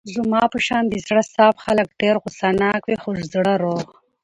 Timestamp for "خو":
3.01-3.09